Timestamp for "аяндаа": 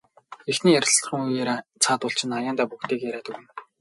2.37-2.67